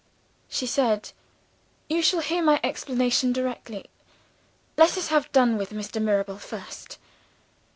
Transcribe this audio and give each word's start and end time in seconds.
"She 0.49 0.65
said, 0.65 1.11
'You 1.87 2.01
shall 2.01 2.21
hear 2.21 2.41
my 2.41 2.59
explanation 2.63 3.31
directly. 3.33 3.85
Let 4.75 4.97
us 4.97 5.09
have 5.09 5.31
done 5.31 5.59
with 5.59 5.69
Mr. 5.69 6.01
Mirabel 6.01 6.39
first. 6.39 6.97